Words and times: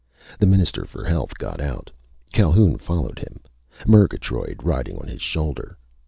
The 0.39 0.47
Minister 0.47 0.85
for 0.85 1.05
Health 1.05 1.37
got 1.37 1.61
out. 1.61 1.91
Calhoun 2.33 2.79
followed 2.79 3.19
him, 3.19 3.39
Murgatroyd 3.85 4.61
riding 4.63 4.97
on 4.97 5.07
his 5.07 5.21
shoulder. 5.21 5.77